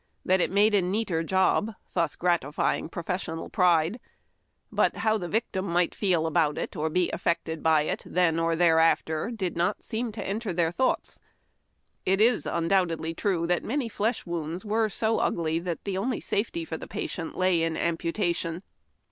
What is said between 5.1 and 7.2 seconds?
the victim might feel about it or be